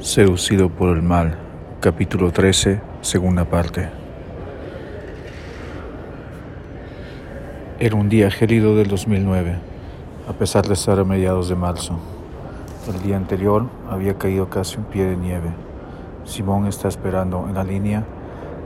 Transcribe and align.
Seducido 0.00 0.68
por 0.68 0.96
el 0.96 1.02
mal, 1.02 1.36
capítulo 1.80 2.30
13, 2.30 2.80
segunda 3.00 3.44
parte. 3.44 3.88
Era 7.80 7.96
un 7.96 8.08
día 8.08 8.30
gélido 8.30 8.76
del 8.76 8.86
2009, 8.86 9.56
a 10.28 10.32
pesar 10.34 10.68
de 10.68 10.74
estar 10.74 11.00
a 11.00 11.04
mediados 11.04 11.48
de 11.48 11.56
marzo. 11.56 11.98
El 12.86 13.02
día 13.02 13.16
anterior 13.16 13.66
había 13.90 14.14
caído 14.14 14.48
casi 14.48 14.76
un 14.76 14.84
pie 14.84 15.04
de 15.04 15.16
nieve. 15.16 15.48
Simón 16.24 16.68
está 16.68 16.86
esperando 16.86 17.46
en 17.48 17.56
la 17.56 17.64
línea 17.64 18.04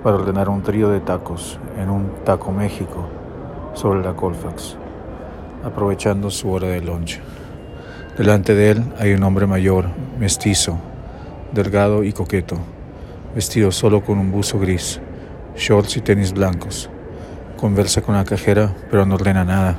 para 0.03 0.17
ordenar 0.17 0.51
un 0.51 0.63
trío 0.63 0.91
de 0.91 1.01
tacos 1.01 1.59
en 1.79 1.89
un 1.89 2.11
Taco 2.27 2.53
México 2.53 3.09
sobre 3.73 4.03
la 4.03 4.13
Colfax, 4.13 4.77
aprovechando 5.65 6.29
su 6.29 6.51
hora 6.53 6.69
de 6.69 6.83
lunch. 6.83 7.21
Delante 8.19 8.55
de 8.55 8.73
él 8.73 8.85
hay 8.99 9.15
un 9.15 9.23
hombre 9.23 9.47
mayor, 9.47 9.87
mestizo, 10.19 10.79
delgado 11.53 12.05
y 12.05 12.13
coqueto, 12.13 12.57
vestido 13.35 13.73
solo 13.73 14.05
con 14.05 14.19
un 14.19 14.33
buzo 14.33 14.59
gris, 14.59 15.01
shorts 15.57 15.97
y 15.97 16.01
tenis 16.01 16.33
blancos. 16.33 16.91
Conversa 17.61 18.03
con 18.03 18.15
la 18.15 18.25
cajera, 18.25 18.75
pero 18.91 19.07
no 19.07 19.15
ordena 19.15 19.45
nada. 19.45 19.79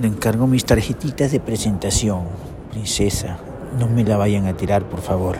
Le 0.00 0.08
encargo 0.08 0.46
mis 0.46 0.64
tarjetitas 0.64 1.30
de 1.30 1.40
presentación, 1.40 2.24
princesa. 2.70 3.38
No 3.78 3.88
me 3.88 4.04
la 4.04 4.16
vayan 4.16 4.46
a 4.46 4.56
tirar, 4.56 4.84
por 4.84 5.00
favor. 5.00 5.36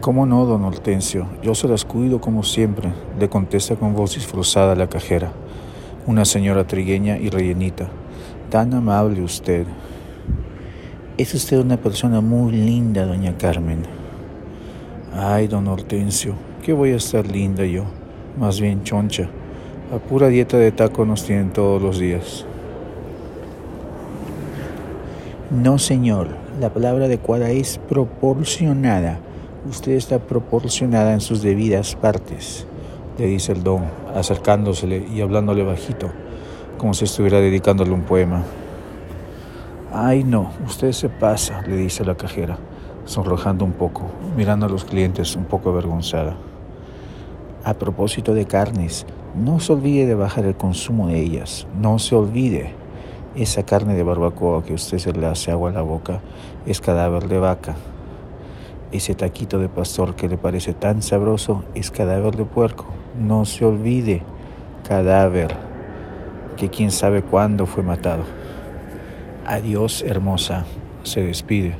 ¿Cómo 0.00 0.26
no, 0.26 0.44
don 0.44 0.64
Hortensio? 0.64 1.28
Yo 1.42 1.54
se 1.54 1.68
las 1.68 1.84
cuido 1.84 2.20
como 2.20 2.42
siempre, 2.42 2.92
le 3.18 3.28
contesta 3.28 3.76
con 3.76 3.94
voz 3.94 4.14
disfrazada 4.14 4.74
la 4.74 4.88
cajera 4.88 5.32
una 6.06 6.24
señora 6.24 6.66
trigueña 6.66 7.16
y 7.16 7.30
rellenita. 7.30 7.88
Tan 8.50 8.74
amable 8.74 9.22
usted. 9.22 9.66
Es 11.16 11.34
usted 11.34 11.58
una 11.58 11.76
persona 11.76 12.20
muy 12.20 12.52
linda, 12.52 13.06
doña 13.06 13.36
Carmen. 13.38 13.82
Ay, 15.14 15.46
don 15.46 15.68
Hortensio, 15.68 16.34
¿qué 16.64 16.72
voy 16.72 16.90
a 16.90 16.96
estar 16.96 17.26
linda 17.26 17.64
yo? 17.64 17.84
Más 18.38 18.60
bien 18.60 18.82
choncha. 18.82 19.28
A 19.94 19.98
pura 19.98 20.28
dieta 20.28 20.56
de 20.56 20.72
taco 20.72 21.04
nos 21.04 21.24
tienen 21.24 21.50
todos 21.50 21.80
los 21.80 21.98
días. 21.98 22.44
No, 25.50 25.78
señor. 25.78 26.28
La 26.60 26.72
palabra 26.72 27.04
adecuada 27.06 27.50
es 27.50 27.78
proporcionada. 27.88 29.18
Usted 29.68 29.92
está 29.92 30.18
proporcionada 30.18 31.12
en 31.14 31.20
sus 31.20 31.42
debidas 31.42 31.94
partes 31.94 32.66
le 33.18 33.26
dice 33.26 33.52
el 33.52 33.62
don, 33.62 33.84
acercándosele 34.14 35.06
y 35.14 35.20
hablándole 35.20 35.62
bajito, 35.62 36.10
como 36.78 36.94
si 36.94 37.04
estuviera 37.04 37.40
dedicándole 37.40 37.92
un 37.92 38.02
poema. 38.02 38.42
Ay, 39.96 40.24
no, 40.24 40.50
usted 40.66 40.90
se 40.90 41.08
pasa, 41.08 41.62
le 41.68 41.76
dice 41.76 42.04
la 42.04 42.16
cajera, 42.16 42.58
sonrojando 43.04 43.64
un 43.64 43.70
poco, 43.70 44.02
mirando 44.36 44.66
a 44.66 44.68
los 44.68 44.84
clientes 44.84 45.36
un 45.36 45.44
poco 45.44 45.70
avergonzada. 45.70 46.34
A 47.62 47.74
propósito 47.74 48.34
de 48.34 48.44
carnes, 48.44 49.06
no 49.36 49.60
se 49.60 49.72
olvide 49.72 50.04
de 50.06 50.16
bajar 50.16 50.46
el 50.46 50.56
consumo 50.56 51.06
de 51.06 51.20
ellas, 51.20 51.68
no 51.80 52.00
se 52.00 52.16
olvide. 52.16 52.72
Esa 53.36 53.62
carne 53.62 53.94
de 53.94 54.02
barbacoa 54.02 54.64
que 54.64 54.74
usted 54.74 54.98
se 54.98 55.12
le 55.12 55.26
hace 55.26 55.52
agua 55.52 55.70
a 55.70 55.74
la 55.74 55.82
boca 55.82 56.20
es 56.66 56.80
cadáver 56.80 57.28
de 57.28 57.38
vaca. 57.38 57.76
Ese 58.90 59.14
taquito 59.14 59.60
de 59.60 59.68
pastor 59.68 60.16
que 60.16 60.28
le 60.28 60.36
parece 60.36 60.74
tan 60.74 61.02
sabroso 61.02 61.62
es 61.76 61.92
cadáver 61.92 62.34
de 62.34 62.44
puerco. 62.44 62.86
No 63.16 63.44
se 63.44 63.64
olvide, 63.64 64.22
cadáver, 64.88 65.54
que 66.56 66.68
quién 66.68 66.90
sabe 66.90 67.22
cuándo 67.22 67.66
fue 67.66 67.84
matado. 67.84 68.24
Adiós, 69.46 70.02
hermosa, 70.06 70.64
se 71.02 71.22
despide. 71.22 71.74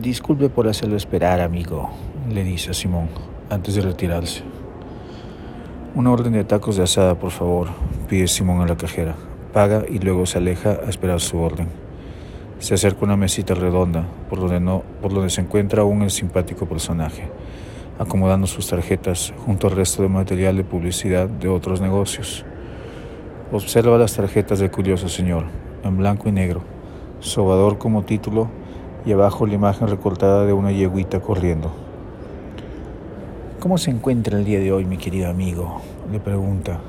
Disculpe 0.00 0.48
por 0.48 0.68
hacerlo 0.68 0.96
esperar, 0.96 1.40
amigo, 1.40 1.90
le 2.32 2.44
dice 2.44 2.70
a 2.70 2.74
Simón 2.74 3.08
antes 3.50 3.74
de 3.74 3.82
retirarse. 3.82 4.42
Una 5.94 6.12
orden 6.12 6.32
de 6.32 6.44
tacos 6.44 6.76
de 6.76 6.84
asada, 6.84 7.18
por 7.18 7.30
favor, 7.30 7.68
pide 8.08 8.28
Simón 8.28 8.60
a 8.60 8.66
la 8.66 8.76
cajera. 8.76 9.14
Paga 9.52 9.84
y 9.88 9.98
luego 9.98 10.26
se 10.26 10.38
aleja 10.38 10.78
a 10.84 10.88
esperar 10.88 11.20
su 11.20 11.38
orden. 11.38 11.68
Se 12.58 12.74
acerca 12.74 13.00
a 13.02 13.04
una 13.04 13.16
mesita 13.16 13.54
redonda, 13.54 14.04
por 14.28 14.40
donde, 14.40 14.60
no, 14.60 14.82
por 15.02 15.12
donde 15.12 15.30
se 15.30 15.40
encuentra 15.40 15.82
aún 15.82 16.02
el 16.02 16.10
simpático 16.10 16.66
personaje 16.66 17.30
acomodando 17.98 18.46
sus 18.46 18.68
tarjetas 18.68 19.32
junto 19.44 19.68
al 19.68 19.76
resto 19.76 20.02
de 20.02 20.08
material 20.08 20.56
de 20.56 20.64
publicidad 20.64 21.28
de 21.28 21.48
otros 21.48 21.80
negocios. 21.80 22.44
Observa 23.52 23.98
las 23.98 24.14
tarjetas 24.14 24.58
del 24.58 24.70
curioso 24.70 25.08
señor, 25.08 25.44
en 25.84 25.96
blanco 25.96 26.28
y 26.28 26.32
negro, 26.32 26.62
sobador 27.20 27.78
como 27.78 28.02
título 28.02 28.48
y 29.06 29.12
abajo 29.12 29.46
la 29.46 29.54
imagen 29.54 29.88
recortada 29.88 30.44
de 30.44 30.52
una 30.52 30.72
yeguita 30.72 31.20
corriendo. 31.20 31.70
¿Cómo 33.60 33.78
se 33.78 33.90
encuentra 33.90 34.38
el 34.38 34.44
día 34.44 34.60
de 34.60 34.72
hoy, 34.72 34.84
mi 34.84 34.96
querido 34.96 35.30
amigo? 35.30 35.80
le 36.10 36.20
pregunta. 36.20 36.80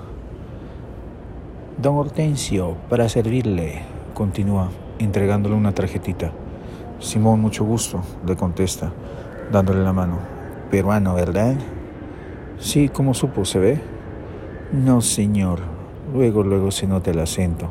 Don 1.77 1.95
Hortensio, 1.95 2.75
para 2.89 3.07
servirle, 3.09 3.81
continúa, 4.13 4.69
entregándole 4.99 5.55
una 5.55 5.73
tarjetita. 5.73 6.31
Simón, 6.99 7.41
mucho 7.41 7.63
gusto, 7.65 8.01
le 8.25 8.35
contesta, 8.35 8.91
dándole 9.51 9.83
la 9.83 9.93
mano 9.93 10.35
peruano, 10.69 11.13
¿verdad? 11.13 11.55
Sí, 12.59 12.89
¿cómo 12.89 13.13
supo? 13.13 13.45
¿Se 13.45 13.59
ve? 13.59 13.79
No, 14.71 15.01
señor. 15.01 15.59
Luego, 16.13 16.43
luego 16.43 16.71
se 16.71 16.87
nota 16.87 17.11
el 17.11 17.19
acento. 17.19 17.69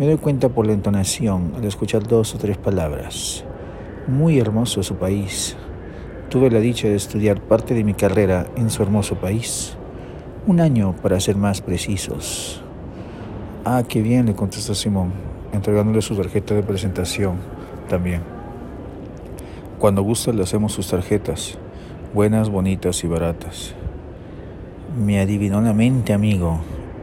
Me 0.00 0.06
doy 0.06 0.16
cuenta 0.16 0.48
por 0.48 0.66
la 0.66 0.72
entonación 0.72 1.52
al 1.58 1.64
escuchar 1.66 2.08
dos 2.08 2.34
o 2.34 2.38
tres 2.38 2.56
palabras. 2.56 3.44
Muy 4.08 4.38
hermoso 4.38 4.82
su 4.82 4.94
país. 4.94 5.58
Tuve 6.30 6.50
la 6.50 6.58
dicha 6.58 6.88
de 6.88 6.94
estudiar 6.94 7.42
parte 7.42 7.74
de 7.74 7.84
mi 7.84 7.92
carrera 7.92 8.46
en 8.56 8.70
su 8.70 8.82
hermoso 8.82 9.16
país. 9.16 9.76
Un 10.46 10.60
año, 10.60 10.96
para 11.02 11.20
ser 11.20 11.36
más 11.36 11.60
precisos. 11.60 12.62
Ah, 13.66 13.82
qué 13.86 14.00
bien, 14.00 14.24
le 14.24 14.34
contestó 14.34 14.74
Simón, 14.74 15.12
entregándole 15.52 16.00
su 16.00 16.16
tarjeta 16.16 16.54
de 16.54 16.62
presentación 16.62 17.34
también. 17.90 18.22
Cuando 19.78 20.00
gusta 20.00 20.32
le 20.32 20.44
hacemos 20.44 20.72
sus 20.72 20.88
tarjetas 20.88 21.58
buenas, 22.14 22.48
bonitas 22.48 23.04
y 23.04 23.06
baratas. 23.06 23.74
Me 24.98 25.20
adivinó 25.20 25.60
la 25.60 25.74
mente, 25.74 26.14
amigo. 26.14 26.58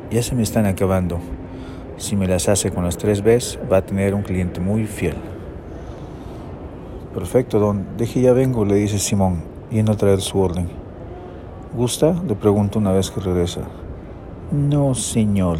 Ya 0.09 0.23
se 0.23 0.33
me 0.33 0.41
están 0.41 0.65
acabando. 0.65 1.19
Si 1.97 2.15
me 2.15 2.27
las 2.27 2.47
hace 2.47 2.69
con 2.69 2.83
las 2.83 2.95
tres 2.95 3.23
Bs, 3.23 3.57
va 3.71 3.77
a 3.77 3.85
tener 3.85 4.13
un 4.13 4.21
cliente 4.21 4.59
muy 4.59 4.85
fiel. 4.85 5.15
Perfecto, 7.11 7.57
don. 7.57 7.97
Deje 7.97 8.21
ya 8.21 8.33
vengo, 8.33 8.65
le 8.65 8.75
dice 8.75 8.99
Simón, 8.99 9.41
yendo 9.71 9.93
a 9.93 9.97
traer 9.97 10.21
su 10.21 10.39
orden. 10.39 10.69
¿Gusta? 11.75 12.13
Le 12.27 12.35
pregunto 12.35 12.77
una 12.77 12.91
vez 12.91 13.09
que 13.09 13.19
regresa. 13.19 13.61
No, 14.51 14.93
señor. 14.93 15.57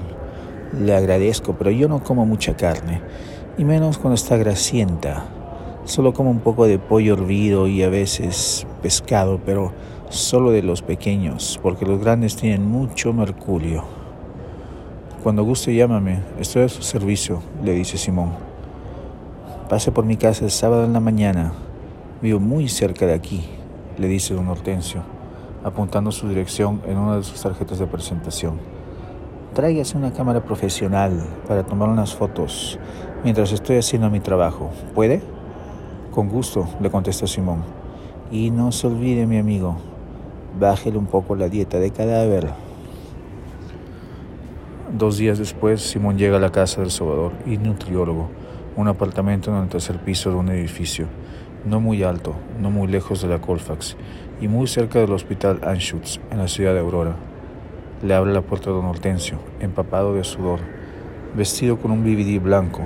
Le 0.80 0.96
agradezco, 0.96 1.56
pero 1.58 1.72
yo 1.72 1.88
no 1.88 2.04
como 2.04 2.28
mucha 2.28 2.56
carne, 2.56 3.02
y 3.58 3.66
menos 3.66 3.98
cuando 3.98 4.14
está 4.14 4.38
grasienta. 4.38 5.26
Solo 5.86 6.14
como 6.14 6.30
un 6.30 6.42
poco 6.42 6.68
de 6.68 6.78
pollo 6.78 7.16
hervido 7.16 7.68
y 7.68 7.82
a 7.82 7.90
veces 7.90 8.68
pescado, 8.84 9.40
pero 9.44 9.72
solo 10.10 10.52
de 10.52 10.62
los 10.62 10.84
pequeños, 10.84 11.60
porque 11.64 11.88
los 11.88 12.00
grandes 12.00 12.36
tienen 12.36 12.64
mucho 12.64 13.12
mercurio. 13.12 13.97
Cuando 15.28 15.44
guste 15.44 15.76
llámame, 15.76 16.22
estoy 16.40 16.62
a 16.62 16.70
su 16.70 16.82
servicio, 16.84 17.42
le 17.62 17.74
dice 17.74 17.98
Simón. 17.98 18.30
Pase 19.68 19.92
por 19.92 20.06
mi 20.06 20.16
casa 20.16 20.46
el 20.46 20.52
sábado 20.52 20.86
en 20.86 20.94
la 20.94 21.02
mañana. 21.02 21.52
Vivo 22.22 22.40
muy 22.40 22.70
cerca 22.70 23.06
de 23.06 23.14
aquí, 23.14 23.44
le 23.98 24.08
dice 24.08 24.34
don 24.34 24.48
Hortensio, 24.48 25.02
apuntando 25.66 26.14
su 26.14 26.30
dirección 26.30 26.82
en 26.88 26.98
una 26.98 27.18
de 27.18 27.24
sus 27.24 27.42
tarjetas 27.42 27.78
de 27.78 27.88
presentación. 27.88 28.58
Tráigase 29.54 29.98
una 29.98 30.14
cámara 30.14 30.46
profesional 30.46 31.22
para 31.46 31.66
tomar 31.66 31.90
unas 31.90 32.16
fotos 32.16 32.80
mientras 33.26 33.52
estoy 33.52 33.80
haciendo 33.80 34.10
mi 34.10 34.22
trabajo. 34.22 34.70
¿Puede? 34.96 35.22
Con 36.12 36.30
gusto, 36.30 36.70
le 36.80 36.90
contesta 36.90 37.28
Simón. 37.28 37.64
Y 38.32 38.50
no 38.50 38.72
se 38.72 38.88
olvide, 38.88 39.28
mi 39.28 39.40
amigo, 39.40 39.76
bájele 40.58 40.98
un 40.98 41.08
poco 41.08 41.36
la 41.36 41.50
dieta 41.50 41.80
de 41.80 41.92
cadáver. 41.92 42.67
Dos 44.92 45.18
días 45.18 45.38
después, 45.38 45.82
Simón 45.82 46.18
llega 46.18 46.38
a 46.38 46.40
la 46.40 46.54
casa 46.54 46.80
del 46.80 46.92
sobador 46.92 47.34
y 47.46 47.58
nutriólogo, 47.58 48.30
un 48.78 48.88
apartamento 48.88 49.52
en 49.52 49.64
el 49.64 49.68
tercer 49.68 50.00
piso 50.00 50.30
de 50.30 50.38
un 50.38 50.48
edificio, 50.48 51.08
no 51.66 51.82
muy 51.82 52.04
alto, 52.04 52.36
no 52.62 52.72
muy 52.72 52.88
lejos 52.88 53.22
de 53.22 53.28
la 53.28 53.42
Colfax 53.42 53.98
y 54.40 54.48
muy 54.48 54.66
cerca 54.68 55.00
del 55.00 55.12
hospital 55.12 55.60
Anschutz, 55.64 56.22
en 56.32 56.38
la 56.38 56.48
ciudad 56.48 56.74
de 56.74 56.80
Aurora. 56.80 57.18
Le 58.02 58.14
abre 58.14 58.32
la 58.32 58.44
puerta 58.44 58.70
don 58.70 58.86
Hortensio, 58.86 59.40
empapado 59.60 60.14
de 60.14 60.24
sudor, 60.24 60.62
vestido 61.36 61.78
con 61.78 61.92
un 61.92 62.06
BBD 62.06 62.42
blanco 62.42 62.84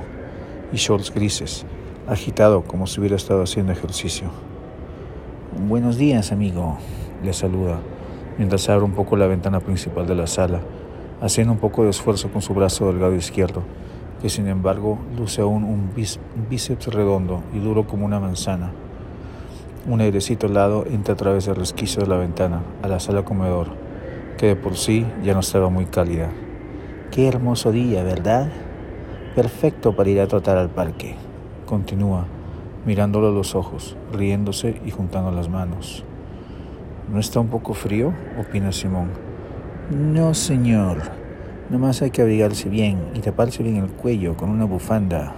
y 0.74 0.78
shorts 0.78 1.14
grises, 1.14 1.68
agitado 2.08 2.64
como 2.64 2.88
si 2.88 3.00
hubiera 3.00 3.16
estado 3.16 3.44
haciendo 3.44 3.74
ejercicio. 3.74 4.32
Buenos 5.68 5.98
días, 5.98 6.32
amigo, 6.32 6.80
le 7.24 7.32
saluda, 7.32 7.80
mientras 8.40 8.68
abre 8.70 8.86
un 8.86 8.94
poco 8.94 9.18
la 9.18 9.28
ventana 9.28 9.60
principal 9.60 10.08
de 10.08 10.16
la 10.16 10.26
sala, 10.26 10.62
haciendo 11.22 11.54
un 11.54 11.60
poco 11.60 11.84
de 11.84 11.92
esfuerzo 11.92 12.30
con 12.32 12.42
su 12.42 12.54
brazo 12.54 12.88
delgado 12.88 13.16
izquierdo, 13.16 13.64
que 14.22 14.30
sin 14.30 14.48
embargo 14.48 14.98
luce 15.18 15.42
aún 15.42 15.64
un, 15.64 15.92
bíceps 16.50 16.88
redondo 16.88 17.44
y 17.54 17.60
duro 17.60 17.88
como 17.88 18.06
una 18.06 18.20
manzana. 18.20 18.72
Un 19.88 20.02
airecito 20.02 20.48
helado 20.48 20.86
entra 20.86 21.14
a 21.14 21.18
través 21.18 21.46
del 21.46 21.56
resquicio 21.56 22.02
de 22.02 22.08
la 22.08 22.18
ventana 22.18 22.62
a 22.82 22.88
la 22.88 23.00
sala 23.00 23.24
comedor, 23.24 23.70
que 24.38 24.48
de 24.48 24.56
por 24.56 24.76
sí 24.78 25.06
ya 25.24 25.34
no 25.34 25.40
estaba 25.40 25.70
muy 25.70 25.86
cálida. 25.86 26.30
Qué 27.12 27.28
hermoso 27.28 27.72
día, 27.72 28.04
¿verdad? 28.04 28.52
Perfecto 29.36 29.96
para 29.96 30.10
ir 30.10 30.22
a 30.22 30.28
trotar 30.28 30.58
al 30.58 30.70
parque. 30.70 31.16
Continúa, 31.66 32.26
mirándolo 32.86 33.30
a 33.30 33.32
los 33.32 33.56
ojos, 33.56 33.96
riéndose 34.12 34.82
y 34.86 34.92
juntando 34.92 35.32
las 35.32 35.50
manos. 35.50 36.04
¿No 37.12 37.20
está 37.20 37.40
un 37.40 37.48
poco 37.48 37.74
frío? 37.74 38.14
opina 38.40 38.72
Simón. 38.72 39.31
No, 39.92 40.34
señor. 40.34 41.00
Nomás 41.70 42.02
hay 42.02 42.12
que 42.12 42.22
abrigarse 42.22 42.70
bien 42.70 42.98
y 43.14 43.20
taparse 43.20 43.62
bien 43.62 43.76
el 43.76 43.90
cuello 43.90 44.38
con 44.38 44.50
una 44.50 44.64
bufanda. 44.64 45.34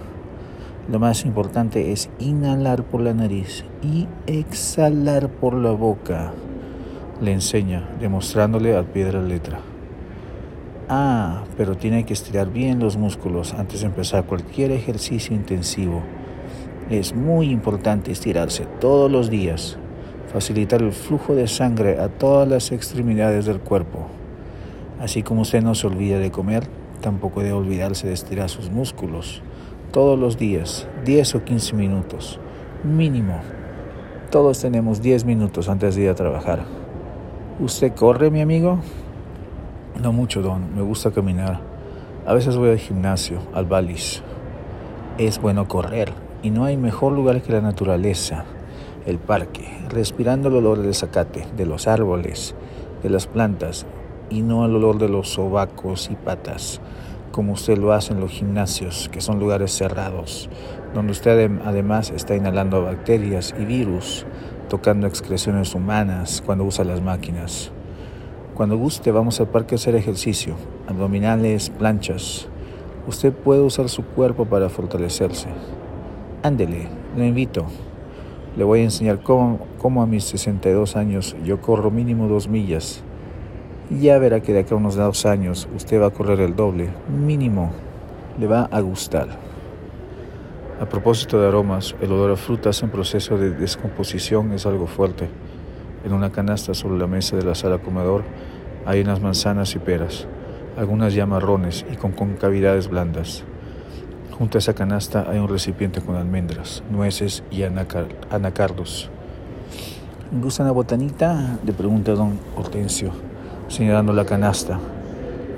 Lo 0.91 0.99
más 0.99 1.25
importante 1.25 1.91
es 1.91 2.11
inhalar 2.19 2.83
por 2.83 3.01
la 3.01 3.15
nariz 3.15 3.65
y 3.81 4.07
exhalar 4.27 5.29
por 5.29 5.55
la 5.55 5.71
boca. 5.71 6.33
Le 7.19 7.31
enseña, 7.31 7.89
demostrándole 7.99 8.75
al 8.75 8.85
pie 8.85 9.05
de 9.05 9.13
la 9.13 9.23
letra. 9.23 9.59
Ah, 10.87 11.45
pero 11.57 11.75
tiene 11.75 12.05
que 12.05 12.13
estirar 12.13 12.51
bien 12.51 12.77
los 12.77 12.95
músculos 12.95 13.55
antes 13.55 13.81
de 13.81 13.87
empezar 13.87 14.25
cualquier 14.25 14.71
ejercicio 14.71 15.35
intensivo. 15.35 16.03
Es 16.91 17.15
muy 17.15 17.49
importante 17.49 18.11
estirarse 18.11 18.67
todos 18.79 19.11
los 19.11 19.31
días, 19.31 19.79
facilitar 20.31 20.83
el 20.83 20.91
flujo 20.91 21.33
de 21.33 21.47
sangre 21.47 21.99
a 21.99 22.07
todas 22.07 22.47
las 22.47 22.71
extremidades 22.71 23.47
del 23.47 23.59
cuerpo. 23.59 24.09
Así 24.99 25.23
como 25.23 25.41
usted 25.41 25.61
no 25.61 25.75
se 25.75 25.87
olvida 25.87 26.19
de 26.19 26.31
comer, 26.31 26.67
tampoco 27.01 27.41
debe 27.41 27.53
olvidarse 27.53 28.07
de 28.07 28.13
estirar 28.13 28.49
sus 28.49 28.69
músculos. 28.69 29.41
Todos 29.91 30.17
los 30.17 30.37
días, 30.37 30.87
10 31.05 31.35
o 31.35 31.43
15 31.43 31.75
minutos, 31.75 32.39
mínimo. 32.83 33.39
Todos 34.31 34.61
tenemos 34.61 35.01
10 35.01 35.25
minutos 35.25 35.69
antes 35.69 35.95
de 35.95 36.03
ir 36.03 36.09
a 36.09 36.15
trabajar. 36.15 36.63
¿Usted 37.59 37.93
corre, 37.93 38.31
mi 38.31 38.41
amigo? 38.41 38.79
No 40.01 40.11
mucho, 40.11 40.41
Don. 40.41 40.73
Me 40.75 40.81
gusta 40.81 41.11
caminar. 41.11 41.59
A 42.25 42.33
veces 42.33 42.57
voy 42.57 42.71
al 42.71 42.79
gimnasio, 42.79 43.39
al 43.53 43.65
balis. 43.65 44.23
Es 45.17 45.39
bueno 45.39 45.67
correr 45.67 46.13
y 46.41 46.49
no 46.49 46.65
hay 46.65 46.77
mejor 46.77 47.13
lugar 47.13 47.41
que 47.41 47.51
la 47.51 47.61
naturaleza, 47.61 48.45
el 49.05 49.19
parque, 49.19 49.67
respirando 49.89 50.49
el 50.49 50.55
olor 50.55 50.81
del 50.81 50.95
zacate, 50.95 51.45
de 51.55 51.65
los 51.65 51.87
árboles, 51.87 52.55
de 53.03 53.09
las 53.09 53.27
plantas, 53.27 53.85
y 54.33 54.41
no 54.41 54.63
al 54.63 54.75
olor 54.75 54.97
de 54.97 55.09
los 55.09 55.29
sobacos 55.29 56.09
y 56.11 56.15
patas, 56.15 56.81
como 57.31 57.53
usted 57.53 57.77
lo 57.77 57.93
hace 57.93 58.13
en 58.13 58.19
los 58.19 58.31
gimnasios, 58.31 59.07
que 59.09 59.21
son 59.21 59.39
lugares 59.39 59.71
cerrados, 59.71 60.49
donde 60.95 61.11
usted 61.11 61.51
además 61.63 62.09
está 62.09 62.35
inhalando 62.35 62.83
bacterias 62.83 63.53
y 63.59 63.65
virus, 63.65 64.25
tocando 64.69 65.05
excreciones 65.05 65.75
humanas 65.75 66.41
cuando 66.43 66.63
usa 66.63 66.83
las 66.83 67.01
máquinas. 67.01 67.71
Cuando 68.55 68.75
guste, 68.75 69.11
vamos 69.11 69.39
al 69.39 69.49
parque 69.49 69.75
a 69.75 69.77
hacer 69.77 69.95
ejercicio, 69.95 70.55
abdominales, 70.87 71.69
planchas. 71.69 72.47
Usted 73.07 73.33
puede 73.33 73.61
usar 73.61 73.87
su 73.87 74.03
cuerpo 74.03 74.45
para 74.45 74.69
fortalecerse. 74.69 75.49
Ándele, 76.41 76.87
lo 77.15 77.23
invito. 77.23 77.65
Le 78.57 78.63
voy 78.63 78.79
a 78.79 78.83
enseñar 78.83 79.21
cómo, 79.21 79.59
cómo 79.77 80.01
a 80.01 80.07
mis 80.07 80.23
62 80.25 80.95
años 80.95 81.35
yo 81.43 81.61
corro 81.61 81.91
mínimo 81.91 82.27
dos 82.27 82.47
millas 82.47 83.03
ya 83.99 84.17
verá 84.17 84.41
que 84.41 84.53
de 84.53 84.59
acá 84.59 84.75
a 84.75 84.77
unos 84.77 84.95
dos 84.95 85.25
años 85.25 85.67
usted 85.75 86.01
va 86.01 86.07
a 86.07 86.11
correr 86.11 86.39
el 86.39 86.55
doble, 86.55 86.89
mínimo, 87.09 87.71
le 88.39 88.47
va 88.47 88.63
a 88.71 88.79
gustar. 88.81 89.27
A 90.79 90.85
propósito 90.85 91.39
de 91.39 91.47
aromas, 91.47 91.95
el 92.01 92.11
olor 92.11 92.31
a 92.31 92.35
frutas 92.35 92.81
en 92.81 92.89
proceso 92.89 93.37
de 93.37 93.51
descomposición 93.51 94.51
es 94.53 94.65
algo 94.65 94.87
fuerte. 94.87 95.29
En 96.03 96.13
una 96.13 96.31
canasta 96.31 96.73
sobre 96.73 96.97
la 96.97 97.07
mesa 97.07 97.35
de 97.35 97.43
la 97.43 97.55
sala 97.55 97.77
comedor 97.77 98.23
hay 98.85 99.01
unas 99.01 99.21
manzanas 99.21 99.75
y 99.75 99.79
peras, 99.79 100.27
algunas 100.77 101.13
ya 101.13 101.25
marrones 101.25 101.85
y 101.91 101.95
con 101.95 102.11
concavidades 102.11 102.89
blandas. 102.89 103.43
Junto 104.37 104.57
a 104.57 104.59
esa 104.59 104.73
canasta 104.73 105.29
hay 105.29 105.39
un 105.39 105.47
recipiente 105.47 106.01
con 106.01 106.15
almendras, 106.15 106.83
nueces 106.89 107.43
y 107.51 107.63
anacardos. 107.63 109.09
¿Gusta 110.31 110.63
una 110.63 110.71
botanita? 110.71 111.59
Le 111.63 111.73
pregunta 111.73 112.13
don 112.13 112.39
Hortensio 112.57 113.32
señalando 113.73 114.13
la 114.13 114.25
canasta. 114.25 114.79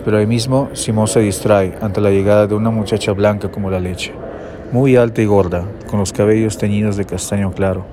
Pero 0.03 0.17
ahí 0.17 0.25
mismo 0.25 0.69
Simón 0.73 1.07
se 1.07 1.19
distrae 1.19 1.77
ante 1.81 1.99
la 1.99 2.11
llegada 2.11 2.47
de 2.47 2.55
una 2.55 2.69
muchacha 2.69 3.11
blanca 3.11 3.51
como 3.51 3.69
la 3.69 3.79
leche, 3.79 4.13
muy 4.71 4.95
alta 4.95 5.21
y 5.21 5.25
gorda, 5.25 5.65
con 5.89 5.99
los 5.99 6.13
cabellos 6.13 6.57
teñidos 6.57 6.95
de 6.95 7.05
castaño 7.05 7.51
claro, 7.51 7.85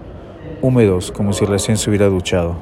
húmedos 0.60 1.10
como 1.10 1.32
si 1.32 1.44
recién 1.44 1.76
se 1.76 1.90
hubiera 1.90 2.06
duchado. 2.06 2.54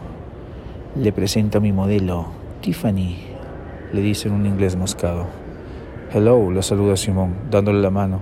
Le 0.97 1.13
presento 1.13 1.59
a 1.59 1.61
mi 1.61 1.73
modelo, 1.73 2.27
Tiffany, 2.63 3.17
le 3.93 4.01
dice 4.01 4.29
en 4.29 4.35
un 4.35 4.47
inglés 4.47 4.77
moscado. 4.77 5.27
Hello, 6.13 6.51
la 6.51 6.63
saluda 6.63 6.97
Simón, 6.97 7.35
dándole 7.51 7.81
la 7.81 7.91
mano 7.91 8.21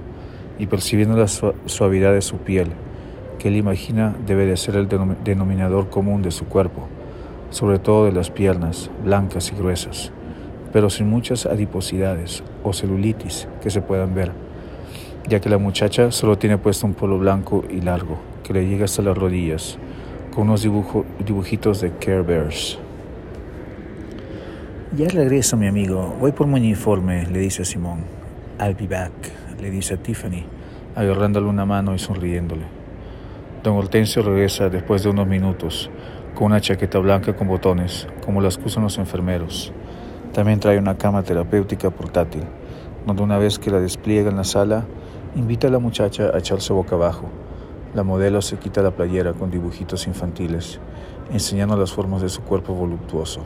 y 0.58 0.66
percibiendo 0.66 1.16
la 1.16 1.28
suavidad 1.28 2.12
de 2.12 2.22
su 2.22 2.38
piel, 2.38 2.72
que 3.38 3.48
él 3.48 3.56
imagina 3.56 4.16
debe 4.26 4.46
de 4.46 4.56
ser 4.56 4.74
el 4.74 4.88
denominador 4.88 5.88
común 5.88 6.22
de 6.22 6.32
su 6.32 6.46
cuerpo 6.46 6.88
sobre 7.50 7.78
todo 7.78 8.04
de 8.04 8.12
las 8.12 8.30
piernas, 8.30 8.90
blancas 9.04 9.52
y 9.52 9.56
gruesas, 9.56 10.12
pero 10.72 10.90
sin 10.90 11.08
muchas 11.08 11.46
adiposidades 11.46 12.42
o 12.62 12.72
celulitis 12.72 13.48
que 13.62 13.70
se 13.70 13.80
puedan 13.80 14.14
ver, 14.14 14.32
ya 15.28 15.40
que 15.40 15.48
la 15.48 15.58
muchacha 15.58 16.10
solo 16.10 16.38
tiene 16.38 16.58
puesto 16.58 16.86
un 16.86 16.94
polo 16.94 17.18
blanco 17.18 17.64
y 17.70 17.80
largo 17.80 18.18
que 18.42 18.52
le 18.52 18.66
llega 18.66 18.86
hasta 18.86 19.02
las 19.02 19.16
rodillas, 19.16 19.78
con 20.34 20.48
unos 20.48 20.62
dibujitos 20.62 21.80
de 21.80 21.92
Care 21.92 22.22
Bears. 22.22 22.78
Ya 24.96 25.06
regreso, 25.08 25.56
mi 25.58 25.66
amigo. 25.66 26.16
Voy 26.18 26.32
por 26.32 26.46
mi 26.46 26.54
uniforme, 26.54 27.26
le 27.26 27.40
dice 27.40 27.62
a 27.62 27.64
Simón. 27.66 28.04
I'll 28.58 28.74
be 28.74 28.86
back, 28.86 29.12
le 29.60 29.70
dice 29.70 29.94
a 29.94 29.96
Tiffany, 29.98 30.44
agarrándole 30.96 31.46
una 31.46 31.66
mano 31.66 31.94
y 31.94 31.98
sonriéndole. 31.98 32.62
Don 33.62 33.76
Hortensio 33.76 34.22
regresa 34.22 34.70
después 34.70 35.02
de 35.02 35.10
unos 35.10 35.26
minutos 35.26 35.90
con 36.38 36.52
una 36.52 36.60
chaqueta 36.60 37.00
blanca 37.00 37.34
con 37.34 37.48
botones, 37.48 38.06
como 38.24 38.40
las 38.40 38.58
que 38.58 38.66
usan 38.66 38.84
los 38.84 38.98
enfermeros. 38.98 39.72
También 40.32 40.60
trae 40.60 40.78
una 40.78 40.96
cama 40.96 41.24
terapéutica 41.24 41.90
portátil, 41.90 42.44
donde 43.04 43.24
una 43.24 43.38
vez 43.38 43.58
que 43.58 43.72
la 43.72 43.80
despliega 43.80 44.30
en 44.30 44.36
la 44.36 44.44
sala, 44.44 44.86
invita 45.34 45.66
a 45.66 45.70
la 45.72 45.80
muchacha 45.80 46.30
a 46.32 46.38
echarse 46.38 46.72
boca 46.72 46.94
abajo. 46.94 47.24
La 47.92 48.04
modelo 48.04 48.40
se 48.40 48.56
quita 48.56 48.82
la 48.82 48.92
playera 48.92 49.32
con 49.32 49.50
dibujitos 49.50 50.06
infantiles, 50.06 50.78
enseñando 51.32 51.76
las 51.76 51.90
formas 51.90 52.22
de 52.22 52.28
su 52.28 52.42
cuerpo 52.42 52.72
voluptuoso, 52.72 53.40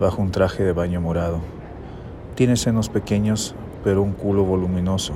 bajo 0.00 0.22
un 0.22 0.30
traje 0.30 0.64
de 0.64 0.72
baño 0.72 1.02
morado. 1.02 1.38
Tiene 2.34 2.56
senos 2.56 2.88
pequeños, 2.88 3.54
pero 3.84 4.02
un 4.02 4.12
culo 4.12 4.42
voluminoso, 4.44 5.12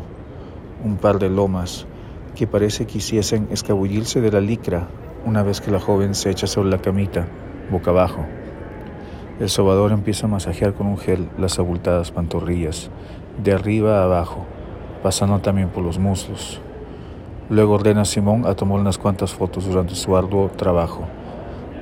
un 0.85 0.99
par 0.99 1.18
de 1.18 1.30
lomas 1.30 1.87
que 2.35 2.46
parece 2.46 2.85
quisiesen 2.85 3.49
escabullirse 3.50 4.20
de 4.20 4.32
la 4.32 4.42
licra 4.42 4.88
una 5.26 5.42
vez 5.42 5.61
que 5.61 5.73
la 5.73 5.80
joven 5.80 6.14
se 6.14 6.30
echa 6.30 6.47
sobre 6.47 6.71
la 6.71 6.78
camita, 6.78 7.26
boca 7.68 7.90
abajo. 7.90 8.25
El 9.40 9.49
sobador 9.49 9.90
empieza 9.90 10.26
a 10.26 10.30
masajear 10.30 10.73
con 10.73 10.87
un 10.87 10.97
gel 10.97 11.28
las 11.37 11.59
abultadas 11.59 12.12
pantorrillas, 12.12 12.90
de 13.42 13.52
arriba 13.52 13.99
a 13.99 14.04
abajo, 14.04 14.47
pasando 15.02 15.40
también 15.40 15.68
por 15.68 15.83
los 15.83 15.99
muslos. 15.99 16.61
Luego 17.50 17.75
ordena 17.75 18.02
a 18.02 18.04
Simón 18.04 18.47
a 18.47 18.54
tomar 18.54 18.78
unas 18.78 18.99
cuantas 18.99 19.35
fotos 19.35 19.66
durante 19.66 19.97
su 19.97 20.16
arduo 20.16 20.49
trabajo. 20.49 21.09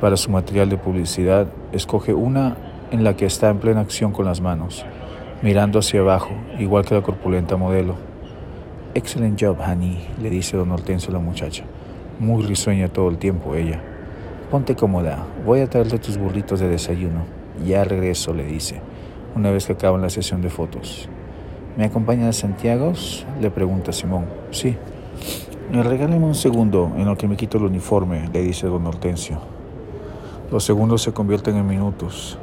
Para 0.01 0.17
su 0.17 0.31
material 0.31 0.71
de 0.71 0.79
publicidad, 0.79 1.47
escoge 1.71 2.15
una 2.15 2.57
en 2.91 3.05
la 3.05 3.15
que 3.15 3.27
está 3.27 3.51
en 3.51 3.59
plena 3.59 3.83
acción 3.83 4.13
con 4.13 4.25
las 4.25 4.41
manos, 4.41 4.87
mirando 5.43 5.81
hacia 5.81 6.01
abajo, 6.01 6.31
igual 6.59 6.87
que 6.87 6.95
la 6.95 7.03
corpulenta 7.03 7.59
modelo. 7.59 7.97
Excellent 8.95 9.39
job, 9.39 9.59
honey, 9.61 10.09
le 10.23 10.31
dice 10.31 10.57
don 10.57 10.71
Hortensio 10.71 11.11
a 11.11 11.13
la 11.13 11.19
muchacha. 11.19 11.65
Muy 12.21 12.45
risueña 12.45 12.89
todo 12.89 13.09
el 13.09 13.19
tiempo 13.19 13.57
ella. 13.57 13.83
Ponte 14.51 14.77
cómoda, 14.77 15.27
voy 15.45 15.61
a 15.61 15.69
traerte 15.69 15.99
tus 15.99 16.17
burritos 16.17 16.61
de 16.61 16.69
desayuno. 16.69 17.25
Ya 17.67 17.83
regreso, 17.83 18.33
le 18.33 18.45
dice, 18.45 18.81
una 19.35 19.51
vez 19.51 19.67
que 19.67 19.73
acaban 19.73 20.01
la 20.01 20.11
sesión 20.11 20.41
de 20.41 20.49
fotos. 20.49 21.09
¿Me 21.77 21.85
acompaña 21.85 22.29
a 22.29 22.33
Santiago? 22.33 22.93
Le 23.41 23.51
pregunta 23.51 23.93
Simón. 23.93 24.27
Sí. 24.53 24.77
Regáleme 25.73 26.25
un 26.25 26.37
segundo 26.37 26.93
en 26.97 27.07
lo 27.07 27.17
que 27.17 27.27
me 27.27 27.37
quito 27.37 27.59
el 27.59 27.65
uniforme, 27.65 28.29
le 28.33 28.43
dice 28.43 28.69
don 28.69 28.87
Hortensio. 28.87 29.41
Los 30.53 30.63
segundos 30.63 31.03
se 31.03 31.13
convierten 31.13 31.57
en 31.57 31.67
minutos. 31.67 32.39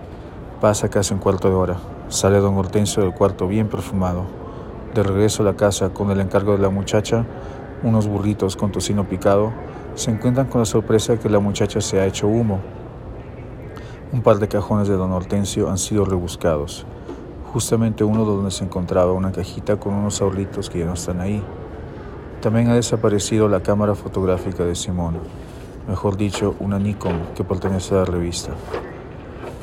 Pasa 0.60 0.90
casi 0.90 1.14
un 1.14 1.22
cuarto 1.22 1.48
de 1.48 1.56
hora. 1.56 1.78
Sale 2.10 2.40
don 2.40 2.58
Hortensio 2.58 3.04
del 3.04 3.14
cuarto 3.14 3.48
bien 3.48 3.70
perfumado. 3.70 4.26
De 4.94 5.02
regreso 5.02 5.44
a 5.44 5.46
la 5.46 5.56
casa 5.56 5.92
con 5.92 6.12
el 6.12 6.20
encargo 6.20 6.52
de 6.52 6.58
la 6.58 6.70
muchacha, 6.70 7.26
unos 7.84 8.08
burritos 8.08 8.56
con 8.56 8.72
tocino 8.72 9.08
picado, 9.08 9.52
se 9.96 10.12
encuentran 10.12 10.48
con 10.48 10.60
la 10.62 10.66
sorpresa 10.66 11.14
de 11.14 11.20
que 11.20 11.30
la 11.30 11.40
muchacha 11.40 11.82
se 11.82 12.00
ha 12.00 12.06
hecho 12.06 12.28
humo. 12.28 12.60
Un 14.14 14.22
par 14.22 14.40
de 14.40 14.48
cajones 14.48 14.88
de 14.88 14.96
don 14.96 15.12
Hortensio 15.12 15.70
han 15.70 15.78
sido 15.78 16.06
rebuscados. 16.06 16.86
justamente 17.52 18.04
uno 18.04 18.24
donde 18.24 18.52
se 18.52 18.64
encontraba 18.64 19.12
una 19.12 19.32
cajita 19.32 19.78
con 19.78 19.94
unos 19.94 20.22
ahorritos 20.22 20.70
que 20.70 20.80
ya 20.80 20.86
no 20.86 20.94
están 20.94 21.20
ahí. 21.20 21.44
También 22.42 22.70
ha 22.70 22.76
desaparecido 22.76 23.48
la 23.50 23.62
cámara 23.62 23.94
fotográfica 23.94 24.64
de 24.64 24.74
Simón, 24.74 25.18
mejor 25.88 26.16
dicho, 26.18 26.56
una 26.60 26.80
Nikon 26.80 27.20
que 27.36 27.44
pertenece 27.44 27.94
a 27.94 28.00
la 28.00 28.06
revista. 28.06 28.52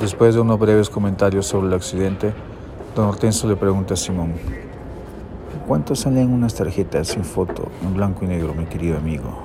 Después 0.00 0.34
de 0.34 0.40
unos 0.40 0.58
breves 0.58 0.90
comentarios 0.90 1.46
sobre 1.46 1.68
el 1.68 1.74
accidente, 1.74 2.32
don 2.94 3.08
Hortenso 3.08 3.48
le 3.48 3.56
pregunta 3.56 3.94
a 3.94 3.96
Simón, 3.96 4.34
¿cuánto 5.68 5.94
salen 5.94 6.32
unas 6.32 6.54
tarjetas 6.54 7.08
sin 7.08 7.24
foto, 7.24 7.70
en 7.82 7.92
blanco 7.92 8.24
y 8.24 8.28
negro, 8.28 8.54
mi 8.54 8.64
querido 8.64 8.96
amigo? 8.96 9.42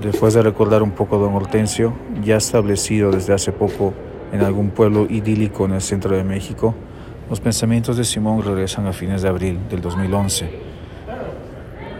Después 0.00 0.34
de 0.34 0.42
recordar 0.42 0.80
un 0.84 0.92
poco 0.92 1.16
a 1.16 1.18
don 1.18 1.34
Hortensio, 1.34 1.92
ya 2.22 2.36
establecido 2.36 3.10
desde 3.10 3.34
hace 3.34 3.50
poco 3.50 3.94
en 4.32 4.42
algún 4.42 4.70
pueblo 4.70 5.06
idílico 5.10 5.64
en 5.64 5.72
el 5.72 5.80
centro 5.80 6.16
de 6.16 6.22
México, 6.22 6.76
los 7.28 7.40
pensamientos 7.40 7.96
de 7.96 8.04
Simón 8.04 8.42
regresan 8.44 8.86
a 8.86 8.92
fines 8.92 9.22
de 9.22 9.28
abril 9.28 9.58
del 9.68 9.80
2011. 9.80 10.48